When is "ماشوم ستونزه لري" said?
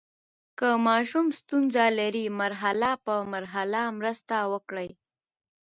0.87-2.25